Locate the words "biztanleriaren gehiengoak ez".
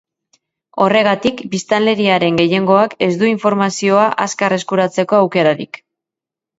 1.51-3.13